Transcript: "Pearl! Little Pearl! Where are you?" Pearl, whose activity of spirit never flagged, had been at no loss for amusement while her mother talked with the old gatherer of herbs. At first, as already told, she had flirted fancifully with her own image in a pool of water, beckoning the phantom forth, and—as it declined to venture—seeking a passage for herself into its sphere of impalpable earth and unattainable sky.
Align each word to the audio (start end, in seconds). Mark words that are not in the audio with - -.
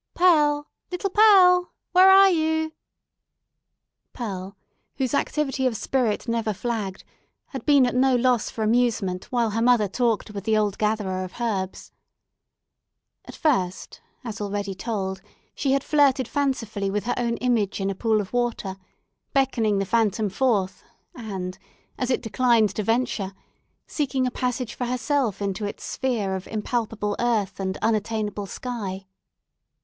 "Pearl! 0.15 0.67
Little 0.91 1.11
Pearl! 1.11 1.73
Where 1.91 2.09
are 2.09 2.31
you?" 2.31 2.71
Pearl, 4.13 4.57
whose 4.95 5.13
activity 5.13 5.67
of 5.67 5.77
spirit 5.77 6.27
never 6.27 6.53
flagged, 6.53 7.03
had 7.49 7.67
been 7.67 7.85
at 7.85 7.93
no 7.93 8.15
loss 8.15 8.49
for 8.49 8.63
amusement 8.63 9.25
while 9.25 9.51
her 9.51 9.61
mother 9.61 9.87
talked 9.87 10.31
with 10.31 10.43
the 10.45 10.57
old 10.57 10.79
gatherer 10.79 11.23
of 11.23 11.39
herbs. 11.39 11.91
At 13.25 13.35
first, 13.35 14.01
as 14.23 14.41
already 14.41 14.73
told, 14.73 15.21
she 15.53 15.73
had 15.73 15.83
flirted 15.83 16.27
fancifully 16.27 16.89
with 16.89 17.03
her 17.03 17.13
own 17.15 17.37
image 17.37 17.79
in 17.79 17.91
a 17.91 17.93
pool 17.93 18.21
of 18.21 18.33
water, 18.33 18.77
beckoning 19.33 19.77
the 19.77 19.85
phantom 19.85 20.29
forth, 20.31 20.81
and—as 21.13 22.09
it 22.09 22.23
declined 22.23 22.69
to 22.73 22.81
venture—seeking 22.81 24.25
a 24.25 24.31
passage 24.31 24.73
for 24.73 24.85
herself 24.85 25.43
into 25.43 25.63
its 25.63 25.83
sphere 25.83 26.33
of 26.35 26.47
impalpable 26.47 27.15
earth 27.19 27.59
and 27.59 27.77
unattainable 27.83 28.47
sky. 28.47 29.05